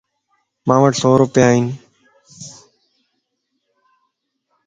ماوٽ 0.67 0.93
سوروپيا 1.01 1.45
ان 1.55 1.65